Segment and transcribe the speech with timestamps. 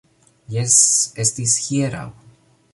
[0.55, 0.77] Jes...
[1.25, 2.11] estis hieraŭ...